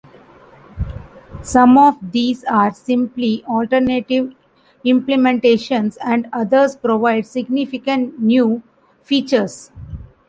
Some 1.43 1.77
of 1.77 1.99
these 2.11 2.43
are 2.45 2.73
simply 2.73 3.43
alternative 3.45 4.33
implementations, 4.83 5.95
and 6.03 6.27
others 6.33 6.75
provide 6.75 7.27
significant 7.27 8.19
new 8.19 8.63
features. 9.03 9.71